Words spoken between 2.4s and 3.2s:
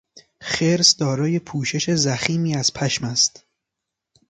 از پشم